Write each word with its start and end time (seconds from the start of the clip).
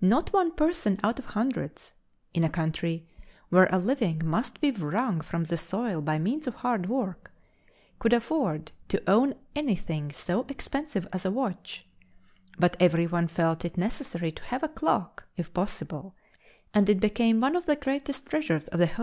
Not 0.00 0.32
one 0.32 0.52
person 0.52 0.96
out 1.02 1.18
of 1.18 1.26
hundreds, 1.26 1.92
in 2.32 2.42
a 2.42 2.48
country 2.48 3.06
where 3.50 3.68
a 3.70 3.76
living 3.76 4.22
must 4.24 4.62
be 4.62 4.70
wrung 4.70 5.20
from 5.20 5.44
the 5.44 5.58
soil 5.58 6.00
by 6.00 6.18
means 6.18 6.46
of 6.46 6.54
hard 6.54 6.88
work, 6.88 7.34
could 7.98 8.14
afford 8.14 8.72
to 8.88 9.02
own 9.06 9.34
anything 9.54 10.10
so 10.10 10.46
expensive 10.48 11.06
as 11.12 11.26
a 11.26 11.30
watch, 11.30 11.86
but 12.58 12.78
every 12.80 13.06
one 13.06 13.28
felt 13.28 13.62
it 13.62 13.76
necessary 13.76 14.32
to 14.32 14.42
have 14.44 14.62
a 14.62 14.68
clock, 14.68 15.28
if 15.36 15.52
possible, 15.52 16.16
and 16.72 16.88
it 16.88 16.98
became 16.98 17.42
one 17.42 17.54
of 17.54 17.66
the 17.66 17.76
greatest 17.76 18.24
treasures 18.24 18.68
of 18.68 18.78
the 18.78 18.86
home. 18.86 18.96